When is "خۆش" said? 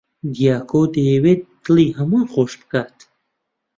2.33-2.51